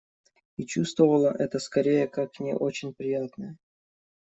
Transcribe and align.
И 0.57 0.65
чувствовала 0.65 1.31
это 1.37 1.59
скорее 1.59 2.07
как 2.07 2.39
не 2.39 2.55
очень 2.55 2.91
приятное. 2.91 3.59